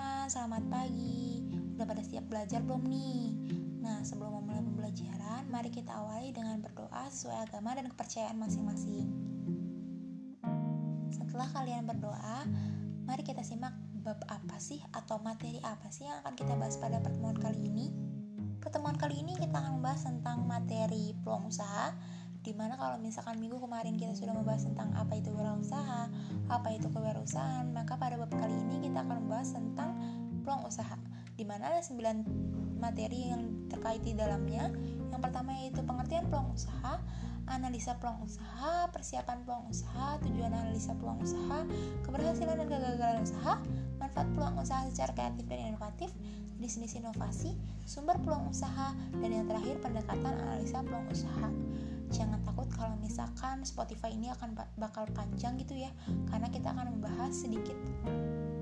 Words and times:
teman-teman, 0.00 0.32
selamat 0.32 0.64
pagi. 0.72 1.44
Udah 1.76 1.84
pada 1.84 2.00
siap 2.00 2.24
belajar 2.32 2.64
belum 2.64 2.88
nih? 2.88 3.36
Nah, 3.84 4.00
sebelum 4.00 4.40
memulai 4.40 4.64
pembelajaran, 4.64 5.44
mari 5.52 5.68
kita 5.68 5.92
awali 5.92 6.32
dengan 6.32 6.56
berdoa 6.64 7.04
sesuai 7.12 7.44
agama 7.44 7.76
dan 7.76 7.84
kepercayaan 7.92 8.40
masing-masing. 8.40 9.12
Setelah 11.12 11.52
kalian 11.52 11.84
berdoa, 11.84 12.48
mari 13.04 13.20
kita 13.28 13.44
simak 13.44 13.76
bab 14.00 14.16
apa 14.32 14.56
sih 14.56 14.80
atau 14.96 15.20
materi 15.20 15.60
apa 15.60 15.92
sih 15.92 16.08
yang 16.08 16.24
akan 16.24 16.32
kita 16.32 16.56
bahas 16.56 16.80
pada 16.80 16.96
pertemuan 17.04 17.36
kali 17.36 17.60
ini. 17.60 17.92
Pertemuan 18.56 18.96
kali 18.96 19.20
ini 19.20 19.36
kita 19.36 19.52
akan 19.52 19.84
membahas 19.84 20.08
tentang 20.08 20.48
materi 20.48 21.12
peluang 21.20 21.52
usaha, 21.52 21.92
di 22.40 22.56
mana 22.56 22.72
kalau 22.80 22.96
misalkan 22.96 23.36
minggu 23.36 23.60
kemarin 23.60 24.00
kita 24.00 24.16
sudah 24.16 24.32
membahas 24.32 24.64
tentang 24.64 24.96
apa 24.96 25.12
itu 25.12 25.28
wirausaha, 25.28 26.08
apa 26.48 26.68
itu 26.72 26.88
kewirausahaan, 26.88 27.68
maka 27.68 28.00
pada 28.00 28.16
bab 28.16 28.32
kali 28.32 28.56
ini 28.64 28.79
usaha, 30.70 30.96
di 31.34 31.42
mana 31.42 31.68
ada 31.68 31.82
9 31.82 32.78
materi 32.80 33.28
yang 33.28 33.68
terkait 33.68 34.00
di 34.00 34.16
dalamnya. 34.16 34.72
Yang 35.12 35.20
pertama 35.20 35.52
yaitu 35.58 35.82
pengertian 35.84 36.30
peluang 36.30 36.54
usaha, 36.56 37.02
analisa 37.50 37.98
peluang 37.98 38.24
usaha, 38.24 38.88
persiapan 38.94 39.42
peluang 39.44 39.68
usaha, 39.68 40.16
tujuan 40.22 40.54
analisa 40.54 40.96
peluang 40.96 41.20
usaha, 41.20 41.66
keberhasilan 42.06 42.56
dan 42.56 42.66
kegagalan 42.70 43.20
usaha, 43.26 43.52
manfaat 43.98 44.28
peluang 44.32 44.56
usaha 44.62 44.86
secara 44.88 45.12
kreatif 45.12 45.44
dan 45.50 45.74
inovatif, 45.74 46.10
jenis-jenis 46.56 47.02
inovasi, 47.02 47.52
sumber 47.84 48.16
peluang 48.22 48.48
usaha, 48.48 48.94
dan 49.20 49.28
yang 49.28 49.46
terakhir 49.50 49.76
pendekatan 49.82 50.34
analisa 50.40 50.80
peluang 50.86 51.10
usaha 51.10 51.50
jangan 52.10 52.42
takut 52.42 52.66
kalau 52.74 52.98
misalkan 52.98 53.62
Spotify 53.62 54.10
ini 54.10 54.34
akan 54.34 54.58
bakal 54.76 55.06
panjang 55.14 55.54
gitu 55.62 55.78
ya 55.78 55.94
karena 56.26 56.50
kita 56.50 56.74
akan 56.74 56.98
membahas 56.98 57.30
sedikit 57.30 57.78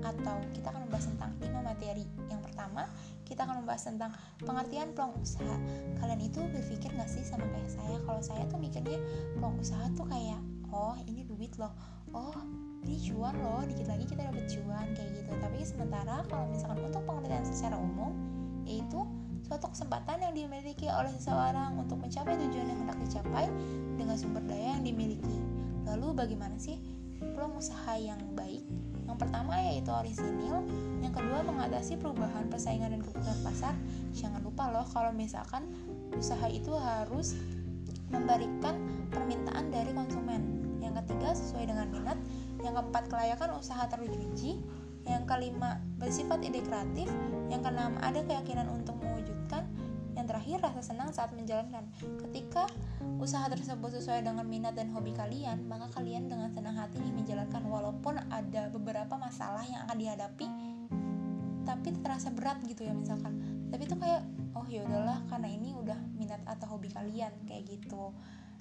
atau 0.03 0.35
kita 0.55 0.71
akan 0.71 0.87
membahas 0.87 1.05
tentang 1.11 1.31
lima 1.43 1.61
materi. 1.63 2.05
Yang 2.31 2.41
pertama 2.51 2.87
kita 3.27 3.45
akan 3.45 3.61
membahas 3.63 3.83
tentang 3.85 4.11
pengertian 4.41 4.87
peluang 4.95 5.13
usaha. 5.21 5.55
Kalian 6.01 6.21
itu 6.23 6.39
berpikir 6.49 6.89
gak 6.97 7.09
sih 7.11 7.23
sama 7.23 7.45
kayak 7.53 7.71
saya? 7.71 7.97
Kalau 8.03 8.21
saya 8.23 8.43
tuh 8.49 8.57
mikirnya 8.57 8.99
peluang 9.37 9.61
usaha 9.61 9.85
tuh 9.93 10.05
kayak 10.09 10.39
oh 10.73 10.95
ini 11.05 11.25
duit 11.25 11.53
loh. 11.61 11.73
Oh 12.15 12.35
ini 12.85 12.97
cuan 13.09 13.35
loh. 13.37 13.61
Dikit 13.67 13.87
lagi 13.87 14.05
kita 14.07 14.27
dapat 14.27 14.45
cuan 14.49 14.85
kayak 14.97 15.09
gitu. 15.13 15.31
Tapi 15.37 15.59
sementara 15.61 16.25
kalau 16.27 16.49
misalkan 16.49 16.79
untuk 16.83 17.03
pengertian 17.05 17.43
secara 17.45 17.77
umum 17.77 18.15
yaitu 18.65 19.01
suatu 19.49 19.65
kesempatan 19.73 20.21
yang 20.21 20.33
dimiliki 20.35 20.85
oleh 20.85 21.09
seseorang 21.17 21.73
untuk 21.79 21.97
mencapai 21.97 22.37
tujuan 22.37 22.69
yang 22.69 22.79
hendak 22.85 22.97
dicapai 23.01 23.49
dengan 23.97 24.13
sumber 24.13 24.45
daya 24.45 24.77
yang 24.77 24.83
dimiliki. 24.85 25.37
Lalu 25.89 26.13
bagaimana 26.13 26.53
sih 26.61 26.77
peluang 27.19 27.59
usaha 27.59 27.93
yang 27.99 28.19
baik? 28.33 28.63
Yang 29.05 29.17
pertama 29.25 29.53
yaitu 29.59 29.91
orisinil, 29.91 30.63
yang 31.03 31.13
kedua 31.13 31.41
mengatasi 31.43 31.97
perubahan 31.97 32.47
persaingan 32.47 32.95
dan 32.95 33.01
kebutuhan 33.03 33.39
pasar. 33.41 33.73
Jangan 34.15 34.41
lupa 34.45 34.69
loh 34.71 34.85
kalau 34.89 35.11
misalkan 35.11 35.67
usaha 36.15 36.45
itu 36.47 36.71
harus 36.77 37.35
memberikan 38.09 38.79
permintaan 39.09 39.69
dari 39.69 39.91
konsumen. 39.93 40.41
Yang 40.79 41.05
ketiga 41.05 41.33
sesuai 41.33 41.69
dengan 41.69 41.87
minat. 41.89 42.19
Yang 42.59 42.73
keempat 42.83 43.03
kelayakan 43.07 43.49
usaha 43.55 43.83
teruji 43.87 44.59
yang 45.07 45.23
kelima 45.25 45.79
bersifat 45.97 46.43
ide 46.43 46.61
kreatif, 46.61 47.07
yang 47.47 47.63
keenam 47.63 47.95
ada 48.03 48.21
keyakinan 48.21 48.67
untuk 48.69 48.99
mewujudkan, 48.99 49.38
terakhir 50.49 50.81
rasa 50.81 50.81
senang 50.81 51.13
saat 51.13 51.29
menjalankan. 51.37 51.85
Ketika 52.25 52.65
usaha 53.21 53.45
tersebut 53.53 54.01
sesuai 54.01 54.25
dengan 54.25 54.41
minat 54.49 54.73
dan 54.73 54.89
hobi 54.89 55.13
kalian, 55.13 55.69
maka 55.69 55.93
kalian 55.93 56.25
dengan 56.25 56.49
senang 56.49 56.73
hati 56.73 56.97
menjalankan 57.13 57.69
walaupun 57.69 58.17
ada 58.33 58.73
beberapa 58.73 59.13
masalah 59.13 59.61
yang 59.69 59.85
akan 59.85 59.97
dihadapi 60.01 60.47
tapi 61.69 61.93
terasa 62.01 62.33
berat 62.33 62.57
gitu 62.65 62.81
ya 62.81 62.97
misalkan 62.97 63.37
tapi 63.69 63.85
itu 63.85 63.93
kayak 63.93 64.25
oh 64.57 64.65
ya 64.65 64.81
udahlah 64.89 65.21
karena 65.29 65.53
ini 65.53 65.77
udah 65.77 66.01
minat 66.17 66.41
atau 66.49 66.65
hobi 66.73 66.89
kalian 66.89 67.29
kayak 67.45 67.69
gitu 67.69 68.09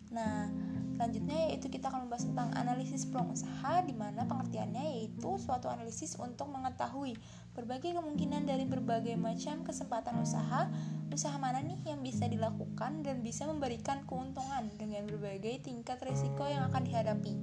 Nah, 0.09 0.49
selanjutnya 0.97 1.53
yaitu 1.53 1.69
kita 1.69 1.93
akan 1.93 2.09
membahas 2.09 2.25
tentang 2.25 2.49
analisis 2.57 3.05
peluang 3.07 3.37
usaha 3.37 3.85
di 3.85 3.93
mana 3.93 4.25
pengertiannya 4.25 4.99
yaitu 4.99 5.37
suatu 5.37 5.69
analisis 5.69 6.17
untuk 6.17 6.49
mengetahui 6.49 7.15
berbagai 7.53 7.95
kemungkinan 7.95 8.49
dari 8.49 8.65
berbagai 8.65 9.15
macam 9.21 9.63
kesempatan 9.63 10.17
usaha, 10.19 10.71
usaha 11.13 11.37
mana 11.37 11.61
nih 11.61 11.79
yang 11.85 12.01
bisa 12.01 12.25
dilakukan 12.25 13.05
dan 13.05 13.21
bisa 13.21 13.45
memberikan 13.45 14.03
keuntungan 14.09 14.71
dengan 14.81 15.05
berbagai 15.07 15.67
tingkat 15.67 16.01
risiko 16.03 16.49
yang 16.49 16.65
akan 16.73 16.83
dihadapi. 16.89 17.35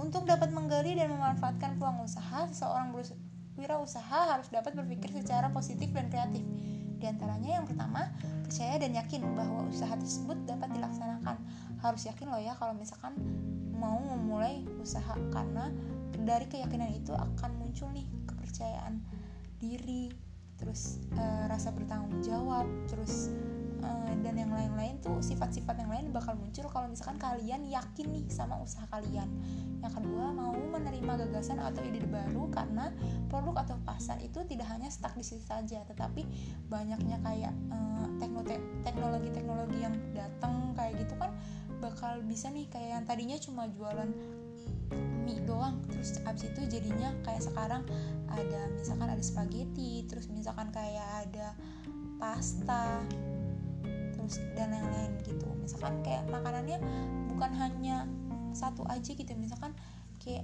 Untuk 0.00 0.24
dapat 0.24 0.48
menggali 0.50 0.96
dan 0.96 1.12
memanfaatkan 1.12 1.76
peluang 1.76 2.08
usaha, 2.08 2.48
seorang 2.48 2.96
wirausaha 3.60 4.20
harus 4.32 4.48
dapat 4.48 4.72
berpikir 4.72 5.12
secara 5.12 5.52
positif 5.52 5.92
dan 5.92 6.08
kreatif 6.08 6.40
di 7.00 7.08
antaranya 7.08 7.58
yang 7.58 7.64
pertama, 7.64 8.12
percaya 8.44 8.76
dan 8.76 8.92
yakin 8.92 9.24
bahwa 9.32 9.64
usaha 9.66 9.96
tersebut 9.96 10.36
dapat 10.44 10.68
dilaksanakan. 10.76 11.36
Harus 11.80 12.04
yakin 12.04 12.28
loh 12.28 12.38
ya 12.38 12.52
kalau 12.60 12.76
misalkan 12.76 13.16
mau 13.72 13.96
memulai 13.96 14.68
usaha 14.84 15.16
karena 15.32 15.72
dari 16.20 16.44
keyakinan 16.44 16.92
itu 16.92 17.16
akan 17.16 17.56
muncul 17.56 17.88
nih 17.96 18.04
kepercayaan 18.28 19.00
diri, 19.56 20.12
terus 20.60 21.00
e, 21.16 21.24
rasa 21.48 21.72
bertanggung 21.72 22.20
jawab, 22.20 22.68
terus 22.84 23.32
e, 23.80 23.90
dan 24.20 24.34
yang 24.36 24.52
lain-lain 24.52 25.00
tuh 25.00 25.18
sifat-sifat 25.24 25.80
yang 25.80 25.90
lain 25.90 26.12
bakal 26.12 26.36
muncul 26.36 26.68
kalau 26.68 26.86
misalkan 26.86 27.16
kalian 27.16 27.64
yakin 27.66 28.06
nih 28.12 28.24
sama 28.28 28.60
usaha 28.60 28.84
kalian. 28.92 29.28
Yang 29.80 30.00
kedua, 30.00 30.30
mau 30.36 30.52
menerima 30.52 31.26
gagasan 31.26 31.56
atau 31.58 31.80
ide 31.80 32.04
baru 32.04 32.52
karena 32.52 32.92
produk 33.32 33.64
atau 33.64 33.76
pasar 33.88 34.20
itu 34.20 34.44
tidak 34.44 34.68
hanya 34.68 34.92
stuck 34.92 35.16
di 35.16 35.24
situ 35.24 35.40
saja, 35.48 35.80
tetapi 35.88 36.28
banyaknya 36.68 37.16
kayak 37.24 37.54
uh, 37.72 38.06
teknologi-teknologi 38.84 39.78
yang 39.80 39.96
datang 40.12 40.76
kayak 40.76 41.00
gitu 41.00 41.16
kan 41.16 41.32
bakal 41.80 42.20
bisa 42.28 42.52
nih 42.52 42.68
kayak 42.68 43.00
yang 43.00 43.04
tadinya 43.08 43.36
cuma 43.40 43.64
jualan 43.72 44.12
mie 45.24 45.40
doang 45.46 45.80
terus 45.88 46.18
abis 46.26 46.50
itu 46.50 46.60
jadinya 46.66 47.14
kayak 47.22 47.42
sekarang 47.44 47.82
ada 48.30 48.60
misalkan 48.74 49.08
ada 49.08 49.22
spaghetti 49.22 50.04
terus 50.06 50.26
misalkan 50.28 50.68
kayak 50.74 51.30
ada 51.30 51.54
pasta 52.18 53.00
dan 54.54 54.70
lain-lain 54.70 55.12
gitu. 55.26 55.48
Misalkan 55.58 55.98
kayak 56.06 56.28
makanannya 56.30 56.78
bukan 57.32 57.50
hanya 57.58 58.06
satu 58.50 58.82
aja 58.90 59.14
gitu 59.14 59.30
misalkan 59.38 59.70
kayak 60.18 60.42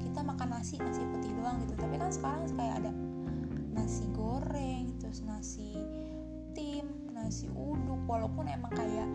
kita 0.00 0.24
makan 0.24 0.56
nasi 0.56 0.80
nasi 0.80 1.04
putih 1.08 1.32
doang 1.38 1.62
gitu. 1.64 1.78
Tapi 1.78 1.94
kan 1.96 2.10
sekarang 2.12 2.44
kayak 2.56 2.84
ada 2.84 2.92
nasi 3.72 4.04
goreng 4.12 4.92
terus 5.00 5.24
nasi 5.24 5.80
tim 6.52 6.84
nasi 7.12 7.48
uduk 7.52 8.04
walaupun 8.04 8.44
emang 8.48 8.72
kayak 8.76 9.08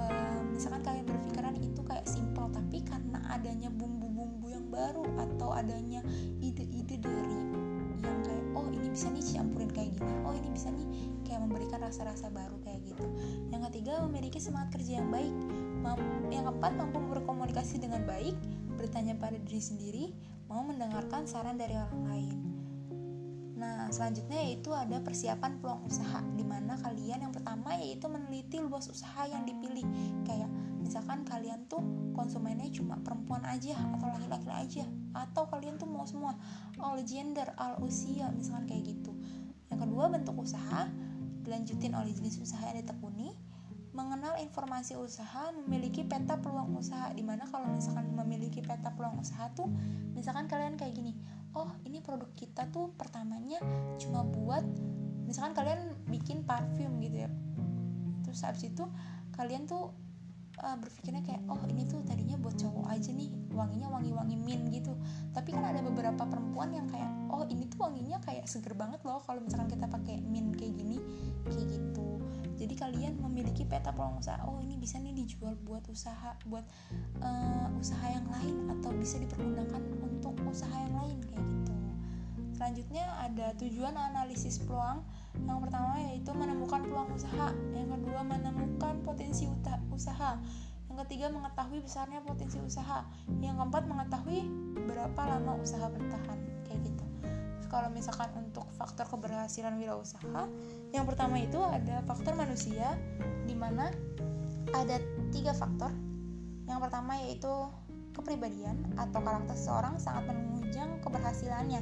um, 0.00 0.42
misalkan 0.50 0.82
kalian 0.82 1.06
berpikiran 1.06 1.54
itu 1.62 1.80
kayak 1.86 2.06
simple 2.06 2.50
tapi 2.50 2.82
karena 2.82 3.22
adanya 3.30 3.70
bumbu-bumbu 3.70 4.50
yang 4.50 4.66
baru 4.72 5.06
atau 5.18 5.54
adanya 5.54 6.02
ide-ide 6.42 6.98
dari 6.98 7.38
yang 8.00 8.18
kayak 8.24 8.44
oh 8.56 8.66
ini 8.72 8.88
bisa 8.90 9.12
nih 9.12 9.22
campurin 9.22 9.70
kayak 9.70 9.90
gini 9.94 10.14
oh 10.26 10.34
ini 10.34 10.48
bisa 10.50 10.68
nih 10.72 10.88
rasa-rasa 11.80 12.28
baru 12.28 12.60
kayak 12.60 12.92
gitu 12.92 13.08
yang 13.48 13.64
ketiga 13.72 14.04
memiliki 14.04 14.38
semangat 14.38 14.76
kerja 14.78 15.00
yang 15.00 15.08
baik 15.08 15.32
yang 16.30 16.44
keempat, 16.46 16.72
mampu 16.76 17.00
berkomunikasi 17.00 17.80
dengan 17.80 18.04
baik, 18.04 18.36
bertanya 18.76 19.16
pada 19.16 19.40
diri 19.40 19.62
sendiri, 19.62 20.04
mau 20.46 20.60
mendengarkan 20.62 21.24
saran 21.24 21.56
dari 21.56 21.74
orang 21.74 22.04
lain. 22.06 22.38
Nah, 23.60 23.92
selanjutnya 23.92 24.40
yaitu 24.40 24.72
ada 24.72 25.00
persiapan 25.04 25.60
peluang 25.60 25.84
usaha, 25.84 26.24
di 26.36 26.44
mana 26.44 26.80
kalian 26.80 27.28
yang 27.28 27.32
pertama 27.32 27.76
yaitu 27.76 28.08
meneliti 28.08 28.56
luas 28.56 28.88
usaha 28.88 29.28
yang 29.28 29.44
dipilih. 29.44 29.84
Kayak 30.24 30.48
misalkan 30.80 31.28
kalian 31.28 31.68
tuh 31.68 31.84
konsumennya 32.16 32.72
cuma 32.72 32.96
perempuan 33.04 33.44
aja 33.44 33.76
atau 33.76 34.08
laki-laki 34.16 34.48
aja, 34.48 34.84
atau 35.12 35.44
kalian 35.48 35.76
tuh 35.76 35.88
mau 35.88 36.08
semua 36.08 36.36
all 36.80 37.00
gender, 37.04 37.52
all 37.60 37.76
usia, 37.84 38.32
misalkan 38.32 38.64
kayak 38.64 38.96
gitu. 38.96 39.12
Yang 39.68 39.86
kedua 39.86 40.08
bentuk 40.08 40.40
usaha, 40.40 40.88
dilanjutin 41.42 41.96
oleh 41.96 42.12
jenis 42.12 42.40
usaha 42.40 42.62
yang 42.70 42.80
ditekuni, 42.80 43.32
mengenal 43.90 44.38
informasi 44.38 44.94
usaha 44.94 45.50
memiliki 45.52 46.06
peta 46.06 46.38
peluang 46.38 46.78
usaha. 46.78 47.10
Di 47.10 47.24
mana 47.26 47.48
kalau 47.50 47.68
misalkan 47.70 48.12
memiliki 48.14 48.62
peta 48.62 48.94
peluang 48.94 49.18
usaha 49.20 49.50
tuh 49.52 49.66
misalkan 50.14 50.46
kalian 50.46 50.76
kayak 50.76 50.94
gini 50.94 51.16
oh 51.54 51.70
ini 51.82 51.98
produk 51.98 52.30
kita 52.38 52.70
tuh 52.70 52.94
pertamanya 52.94 53.58
cuma 53.98 54.22
buat 54.22 54.62
misalkan 55.26 55.54
kalian 55.54 55.94
bikin 56.06 56.46
parfum 56.46 56.98
gitu 57.02 57.26
ya. 57.26 57.30
Terus 58.26 58.40
habis 58.46 58.70
itu 58.70 58.86
kalian 59.34 59.66
tuh 59.66 59.90
uh, 60.62 60.76
berpikirnya 60.78 61.22
kayak 61.26 61.42
oh 61.50 61.58
ini 61.66 61.86
tuh 61.86 62.02
tadinya 62.06 62.38
buat 62.38 62.54
cowok 62.58 62.86
aja 62.90 63.10
nih 63.10 63.30
wanginya 63.50 63.90
wangi-wangi 63.90 64.36
min 64.38 64.70
gitu 64.70 64.94
tapi 65.40 65.56
kan 65.56 65.64
ada 65.64 65.80
beberapa 65.80 66.28
perempuan 66.28 66.68
yang 66.68 66.84
kayak 66.92 67.08
oh 67.32 67.48
ini 67.48 67.64
tuh 67.64 67.88
wanginya 67.88 68.20
kayak 68.20 68.44
seger 68.44 68.76
banget 68.76 69.00
loh 69.08 69.24
kalau 69.24 69.40
misalkan 69.40 69.72
kita 69.72 69.88
pakai 69.88 70.20
min 70.20 70.52
kayak 70.52 70.76
gini 70.76 71.00
kayak 71.48 71.64
gitu. 71.64 72.20
Jadi 72.60 72.76
kalian 72.76 73.16
memiliki 73.24 73.64
peta 73.64 73.88
peluang 73.88 74.20
usaha 74.20 74.36
oh 74.44 74.60
ini 74.60 74.76
bisa 74.76 75.00
nih 75.00 75.16
dijual 75.16 75.56
buat 75.64 75.80
usaha 75.88 76.36
buat 76.44 76.68
uh, 77.24 77.72
usaha 77.80 78.04
yang 78.04 78.28
lain 78.28 78.68
atau 78.68 78.92
bisa 78.92 79.16
dipergunakan 79.16 79.80
untuk 80.04 80.36
usaha 80.44 80.76
yang 80.76 80.92
lain 81.00 81.24
kayak 81.24 81.40
gitu. 81.40 81.74
Selanjutnya 82.60 83.08
ada 83.16 83.56
tujuan 83.56 83.96
analisis 83.96 84.60
peluang. 84.60 85.00
Yang 85.40 85.58
pertama 85.64 85.96
yaitu 86.04 86.36
menemukan 86.36 86.84
peluang 86.84 87.08
usaha. 87.16 87.48
Yang 87.72 87.96
kedua 87.96 88.20
menemukan 88.28 89.00
potensi 89.00 89.48
usaha 89.88 90.36
yang 90.90 90.98
ketiga 91.06 91.26
mengetahui 91.30 91.80
besarnya 91.80 92.20
potensi 92.26 92.58
usaha 92.58 93.06
yang 93.38 93.56
keempat 93.56 93.86
mengetahui 93.86 94.44
berapa 94.90 95.22
lama 95.22 95.56
usaha 95.62 95.86
bertahan 95.86 96.38
kayak 96.66 96.80
gitu 96.82 97.04
kalau 97.70 97.86
misalkan 97.94 98.28
untuk 98.34 98.66
faktor 98.74 99.06
keberhasilan 99.06 99.78
wirausaha 99.78 100.50
yang 100.90 101.06
pertama 101.06 101.38
itu 101.38 101.62
ada 101.62 102.02
faktor 102.04 102.34
manusia 102.34 102.98
di 103.46 103.54
mana 103.54 103.94
ada 104.74 104.98
tiga 105.30 105.54
faktor 105.54 105.94
yang 106.66 106.82
pertama 106.82 107.14
yaitu 107.22 107.50
kepribadian 108.14 108.76
atau 108.98 109.22
karakter 109.22 109.54
seseorang 109.54 109.96
sangat 109.96 110.30
menunjang 110.30 111.00
keberhasilannya. 111.02 111.80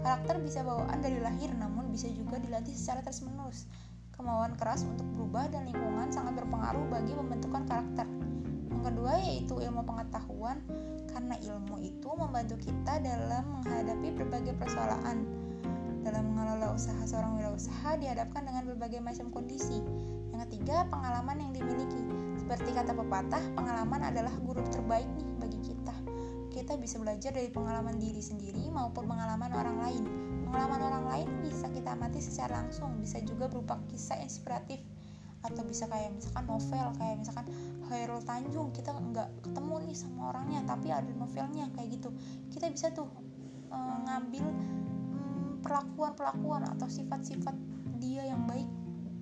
Karakter 0.00 0.40
bisa 0.40 0.64
bawaan 0.64 1.00
dari 1.00 1.20
lahir 1.20 1.52
namun 1.56 1.88
bisa 1.92 2.08
juga 2.12 2.40
dilatih 2.40 2.72
secara 2.72 3.04
terus-menerus. 3.04 3.68
Kemauan 4.16 4.56
keras 4.56 4.88
untuk 4.88 5.04
berubah 5.12 5.52
dan 5.52 5.68
lingkungan 5.68 6.08
sangat 6.08 6.40
berpengaruh 6.40 6.88
bagi 6.88 7.12
pembentukan 7.12 7.62
karakter. 7.68 8.06
Kedua 8.86 9.18
yaitu 9.18 9.58
ilmu 9.58 9.82
pengetahuan 9.82 10.62
karena 11.10 11.34
ilmu 11.42 11.82
itu 11.82 12.06
membantu 12.06 12.54
kita 12.54 13.02
dalam 13.02 13.58
menghadapi 13.58 14.14
berbagai 14.14 14.54
persoalan. 14.62 15.26
Dalam 16.06 16.30
mengelola 16.30 16.70
usaha 16.70 17.02
seorang 17.02 17.34
wirausaha 17.34 17.98
dihadapkan 17.98 18.46
dengan 18.46 18.62
berbagai 18.70 19.02
macam 19.02 19.34
kondisi. 19.34 19.82
Yang 20.30 20.46
ketiga, 20.46 20.86
pengalaman 20.86 21.34
yang 21.34 21.50
dimiliki. 21.50 21.98
Seperti 22.38 22.78
kata 22.78 22.94
pepatah, 22.94 23.42
pengalaman 23.58 24.06
adalah 24.06 24.30
guru 24.46 24.62
terbaik 24.70 25.10
nih 25.18 25.28
bagi 25.42 25.58
kita. 25.66 25.96
Kita 26.54 26.78
bisa 26.78 27.02
belajar 27.02 27.34
dari 27.34 27.50
pengalaman 27.50 27.98
diri 27.98 28.22
sendiri 28.22 28.70
maupun 28.70 29.10
pengalaman 29.10 29.50
orang 29.50 29.82
lain. 29.82 30.04
Pengalaman 30.46 30.80
orang 30.86 31.04
lain 31.10 31.28
bisa 31.42 31.66
kita 31.74 31.98
amati 31.98 32.22
secara 32.22 32.62
langsung, 32.62 32.94
bisa 33.02 33.18
juga 33.18 33.50
berupa 33.50 33.82
kisah 33.90 34.22
inspiratif 34.22 34.78
atau 35.46 35.62
bisa 35.62 35.86
kayak 35.86 36.10
misalkan 36.14 36.44
novel 36.50 36.86
kayak 36.98 37.16
misalkan 37.22 37.46
Hairul 37.86 38.22
Tanjung 38.26 38.68
kita 38.74 38.90
nggak 38.92 39.28
ketemu 39.46 39.74
nih 39.86 39.96
sama 39.96 40.20
orangnya 40.34 40.60
tapi 40.66 40.90
ada 40.90 41.10
novelnya 41.14 41.70
kayak 41.78 41.88
gitu 41.98 42.10
kita 42.50 42.66
bisa 42.74 42.90
tuh 42.90 43.06
e, 43.70 43.78
ngambil 43.78 44.44
mm, 44.44 45.62
perlakuan-perlakuan 45.62 46.66
atau 46.66 46.90
sifat-sifat 46.90 47.54
dia 48.02 48.26
yang 48.26 48.42
baik 48.50 48.66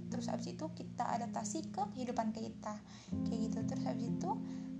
terus 0.08 0.32
abis 0.32 0.56
itu 0.56 0.64
kita 0.72 1.04
adaptasi 1.04 1.68
ke 1.68 1.82
kehidupan 1.92 2.32
kita 2.32 2.80
kayak 3.28 3.52
gitu 3.52 3.58
terus 3.68 3.84
abis 3.84 4.08
itu 4.08 4.30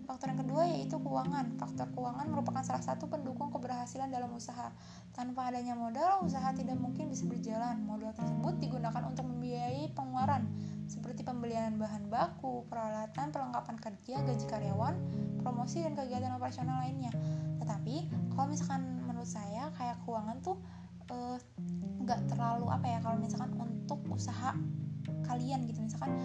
Faktor 0.05 0.37
yang 0.37 0.41
kedua 0.45 0.63
yaitu 0.69 0.97
keuangan. 1.01 1.57
Faktor 1.57 1.89
keuangan 1.97 2.29
merupakan 2.29 2.61
salah 2.61 2.85
satu 2.85 3.09
pendukung 3.09 3.49
keberhasilan 3.49 4.13
dalam 4.13 4.37
usaha. 4.37 4.69
Tanpa 5.17 5.49
adanya 5.49 5.73
modal, 5.73 6.21
usaha 6.21 6.53
tidak 6.53 6.77
mungkin 6.77 7.09
bisa 7.09 7.25
berjalan. 7.25 7.44
Bahan 11.77 12.09
baku, 12.09 12.65
peralatan, 12.71 13.31
perlengkapan 13.31 13.77
kerja, 13.79 14.23
gaji 14.23 14.47
karyawan, 14.47 14.95
promosi 15.41 15.83
dan 15.83 15.99
kegiatan 15.99 16.35
operasional 16.35 16.81
lainnya. 16.83 17.13
Tetapi 17.61 18.11
kalau 18.35 18.47
misalkan 18.51 19.05
menurut 19.05 19.29
saya 19.29 19.71
kayak 19.79 20.01
keuangan 20.05 20.39
tuh 20.43 20.57
eh, 21.11 21.39
nggak 22.05 22.21
uh, 22.21 22.27
terlalu 22.29 22.67
apa 22.69 22.87
ya 22.87 22.99
kalau 23.01 23.17
misalkan 23.21 23.53
untuk 23.61 24.01
usaha 24.13 24.57
kalian 25.25 25.69
gitu 25.69 25.81
misalkan 25.85 26.17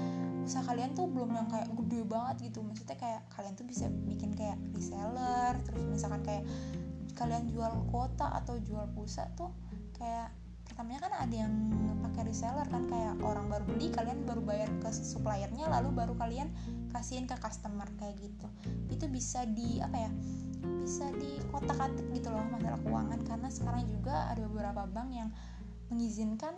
usaha 0.44 0.63
kalian 0.63 0.96
tuh 0.96 1.07
belum 1.07 1.36
yang 1.36 1.48
kayak 1.51 1.68
gede 1.72 2.00
banget 2.07 2.51
gitu 2.51 2.63
maksudnya 2.63 2.96
kayak 3.00 3.22
kalian 3.31 3.54
tuh 3.56 3.66
bisa 3.68 3.92
bikin 4.07 4.31
kayak 4.36 4.60
reseller 4.75 5.56
terus 5.68 5.84
misalkan 5.88 6.22
kayak 6.24 6.44
kalian 7.16 7.51
jual 7.51 7.72
kuota 7.92 8.31
atau 8.40 8.56
jual 8.63 8.88
pulsa 8.96 9.28
tuh 9.36 9.51
kayak 10.00 10.31
pertamanya 10.79 11.11
kan 11.11 11.27
ada 11.27 11.35
yang 11.43 11.53
pakai 12.07 12.31
reseller 12.31 12.63
kan 12.71 12.87
kayak 12.87 13.19
orang 13.19 13.51
baru 13.51 13.67
beli 13.67 13.91
kalian 13.91 14.23
baru 14.23 14.39
bayar 14.39 14.71
ke 14.79 14.87
suppliernya 14.95 15.67
lalu 15.67 15.91
baru 15.91 16.15
kalian 16.15 16.55
kasihin 16.95 17.27
ke 17.27 17.35
customer 17.35 17.83
kayak 17.99 18.15
gitu. 18.23 18.47
Itu 18.87 19.11
bisa 19.11 19.43
di 19.43 19.83
apa 19.83 20.07
ya 20.07 20.11
bisa 20.79 21.11
di 21.19 21.35
kotak 21.51 21.75
atik 21.83 22.07
gitu 22.15 22.31
loh 22.31 22.47
masalah 22.47 22.79
keuangan. 22.79 23.19
Karena 23.27 23.51
sekarang 23.51 23.91
juga 23.91 24.31
ada 24.31 24.39
beberapa 24.47 24.87
bank 24.87 25.09
yang 25.11 25.29
mengizinkan 25.91 26.55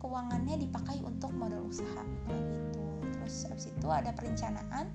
keuangannya 0.00 0.56
dipakai 0.56 1.04
untuk 1.04 1.36
modal 1.36 1.68
usaha 1.68 2.08
kayak 2.24 2.40
gitu. 2.56 2.80
Terus 3.04 3.36
habis 3.52 3.68
itu 3.68 3.88
ada 3.92 4.16
perencanaan. 4.16 4.88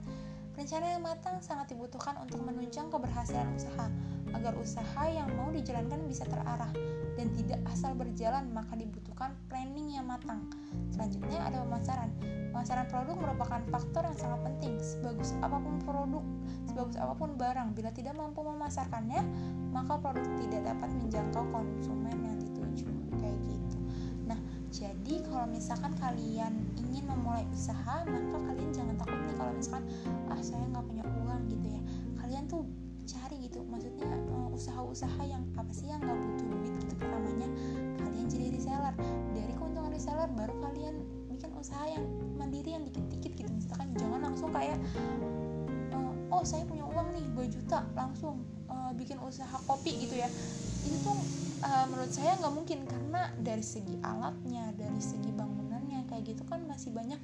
Perencanaan 0.57 0.97
yang 0.97 1.05
matang 1.05 1.37
sangat 1.45 1.77
dibutuhkan 1.77 2.17
untuk 2.25 2.41
menunjang 2.41 2.89
keberhasilan 2.89 3.53
usaha, 3.53 3.85
agar 4.37 4.53
usaha 4.61 5.03
yang 5.09 5.33
mau 5.33 5.49
dijalankan 5.49 6.05
bisa 6.05 6.21
terarah 6.29 6.69
dan 7.17 7.33
tidak 7.33 7.57
asal 7.73 7.97
berjalan, 7.97 8.45
maka 8.53 8.77
dibutuhkan 8.77 9.33
planning 9.49 9.97
yang 9.97 10.05
matang. 10.05 10.45
Selanjutnya 10.93 11.41
ada 11.41 11.65
pemasaran. 11.65 12.13
Pemasaran 12.53 12.85
produk 12.85 13.17
merupakan 13.17 13.61
faktor 13.73 14.05
yang 14.05 14.17
sangat 14.17 14.39
penting. 14.45 14.77
Sebagus 14.77 15.33
apa 15.41 15.57
pun 15.57 15.81
produk, 15.81 16.21
sebagus 16.69 16.95
apa 17.01 17.13
pun 17.17 17.33
barang, 17.33 17.73
bila 17.73 17.89
tidak 17.89 18.13
mampu 18.13 18.45
memasarkannya, 18.45 19.25
maka 19.73 19.97
produk 19.97 20.29
tidak 20.45 20.61
dapat 20.69 20.89
menjangkau 20.93 21.43
konsumen 21.49 22.17
yang 22.21 22.37
dituju. 22.37 22.85
Kayak 23.17 23.37
gitu. 23.49 23.77
Nah, 24.29 24.39
jadi 24.69 25.15
kalau 25.25 25.49
misalkan 25.49 25.97
kalian 25.97 26.53
ingin 26.77 27.09
memulai 27.09 27.49
usaha 27.49 28.05
maka 28.05 28.37
kalian 28.53 28.69
jangan 28.69 28.95
takut 29.01 29.17
nih 29.25 29.35
kalau 29.39 29.51
misalkan 29.57 29.85
ah 30.29 30.41
saya 30.43 30.63
nggak 30.69 30.85
punya 30.85 31.03
uang 31.07 31.41
gitu 31.49 31.67
ya 31.71 31.81
kalian 32.19 32.43
tuh 32.45 32.61
cari 33.07 33.35
gitu. 33.47 33.63
Maksudnya 33.63 34.05
uh, 34.35 34.51
usaha-usaha 34.51 35.21
yang 35.23 35.43
apa 35.55 35.71
sih 35.71 35.87
yang 35.87 36.03
nggak 36.03 36.19
butuh 36.19 36.47
duit 36.51 36.73
gitu 36.83 36.93
pertamanya 36.99 37.47
kalian 38.03 38.27
jadi 38.27 38.47
reseller. 38.51 38.95
Dari 39.31 39.53
keuntungan 39.55 39.91
reseller 39.95 40.29
baru 40.35 40.53
kalian 40.59 40.95
bikin 41.31 41.51
usaha 41.55 41.85
yang 41.87 42.03
mandiri 42.35 42.75
yang 42.75 42.83
dikit-dikit 42.83 43.31
gitu. 43.39 43.49
Misalkan 43.49 43.95
jangan 43.95 44.19
langsung 44.27 44.51
kayak 44.51 44.77
uh, 45.95 46.13
oh 46.35 46.43
saya 46.43 46.67
punya 46.67 46.83
uang 46.83 47.15
nih 47.15 47.25
2 47.33 47.55
juta 47.55 47.87
langsung 47.95 48.43
uh, 48.67 48.91
bikin 48.93 49.17
usaha 49.23 49.55
kopi 49.63 50.03
gitu 50.03 50.19
ya. 50.19 50.27
Itu 50.83 50.97
tuh 51.07 51.17
uh, 51.63 51.85
menurut 51.87 52.11
saya 52.11 52.35
nggak 52.43 52.53
mungkin. 52.53 52.79
Karena 52.85 53.31
dari 53.39 53.63
segi 53.63 53.95
alatnya 54.03 54.75
dari 54.75 54.99
segi 54.99 55.31
bangunannya 55.31 56.05
kayak 56.11 56.35
gitu 56.35 56.43
kan 56.43 56.59
masih 56.67 56.91
banyak 56.91 57.17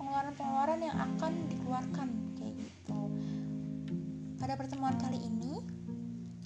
pengeluaran-pengeluaran 0.00 0.80
yang 0.80 0.96
akan 0.96 1.32
dikeluarkan 1.52 2.08
kayak 2.40 2.54
gitu 2.56 3.00
pada 4.40 4.56
pertemuan 4.56 4.96
kali 4.96 5.20
ini 5.20 5.60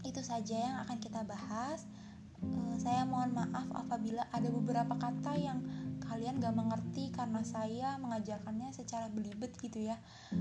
itu 0.02 0.20
saja 0.20 0.58
yang 0.58 0.76
akan 0.84 0.98
kita 0.98 1.22
bahas. 1.22 1.86
Uh, 2.44 2.76
saya 2.76 3.06
mohon 3.06 3.32
maaf 3.32 3.70
apabila 3.72 4.26
ada 4.34 4.50
beberapa 4.50 4.98
kata 4.98 5.32
yang 5.38 5.64
kalian 6.04 6.42
gak 6.42 6.52
mengerti 6.52 7.08
karena 7.14 7.40
saya 7.40 7.96
mengajarkannya 8.02 8.74
secara 8.74 9.08
belibet 9.08 9.54
gitu 9.62 9.88
ya. 9.88 9.96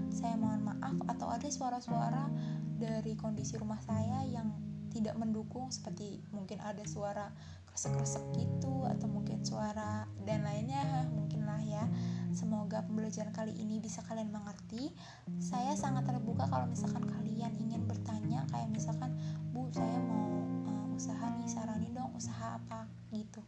Saya 0.10 0.36
mohon 0.36 0.66
maaf 0.66 0.98
atau 1.08 1.30
ada 1.30 1.48
suara-suara 1.48 2.28
dari 2.76 3.14
kondisi 3.16 3.56
rumah 3.56 3.80
saya 3.86 4.26
yang 4.28 4.52
tidak 4.92 5.16
mendukung 5.16 5.70
seperti 5.72 6.22
mungkin 6.34 6.60
ada 6.60 6.84
suara 6.86 7.32
kresek-kresek 7.70 8.22
gitu 8.38 8.86
atau 8.86 9.10
mungkin 9.10 9.42
suara 9.42 10.06
dan 10.22 10.46
lainnya 10.46 11.10
mungkin 11.10 11.50
lah 11.50 11.58
ya 11.66 11.90
semoga 12.34 12.82
pembelajaran 12.90 13.30
kali 13.32 13.54
ini 13.54 13.78
bisa 13.78 14.02
kalian 14.10 14.34
mengerti. 14.34 14.90
Saya 15.38 15.78
sangat 15.78 16.10
terbuka 16.10 16.50
kalau 16.50 16.66
misalkan 16.66 17.06
kalian 17.06 17.54
ingin 17.62 17.86
bertanya 17.86 18.44
kayak 18.50 18.74
misalkan 18.74 19.14
bu 19.54 19.70
saya 19.70 20.02
mau 20.02 20.42
uh, 20.66 20.98
usaha 20.98 21.30
nih 21.38 21.50
saranin 21.50 21.94
dong 21.94 22.10
usaha 22.18 22.58
apa? 22.58 22.90
Gitu. 23.14 23.42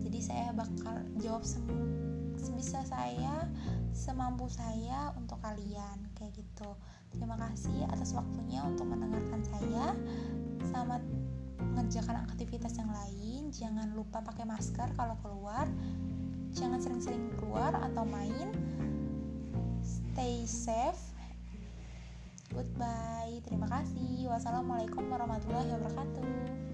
Jadi 0.00 0.18
saya 0.24 0.50
bakal 0.56 1.04
jawab 1.20 1.44
sebisa 2.40 2.80
saya 2.88 3.46
semampu 3.92 4.48
saya 4.48 5.12
untuk 5.20 5.36
kalian 5.44 6.08
kayak 6.16 6.32
gitu. 6.32 6.72
Terima 7.12 7.36
kasih 7.36 7.84
atas 7.92 8.16
waktunya 8.16 8.64
untuk 8.64 8.88
mendengarkan 8.88 9.44
saya. 9.44 9.92
Selamat 10.64 11.04
mengerjakan 11.60 12.24
aktivitas 12.24 12.80
yang 12.80 12.88
lain. 12.88 13.52
Jangan 13.52 13.92
lupa 13.92 14.24
pakai 14.24 14.48
masker 14.48 14.96
kalau 14.96 15.20
keluar 15.20 15.68
jangan 16.52 16.78
sering-sering 16.80 17.32
keluar 17.40 17.72
atau 17.76 18.04
main 18.08 18.52
stay 19.82 20.44
safe. 20.44 21.12
Goodbye. 22.52 23.40
Terima 23.48 23.64
kasih. 23.68 24.28
Wassalamualaikum 24.28 25.08
warahmatullahi 25.08 25.72
wabarakatuh 25.72 26.71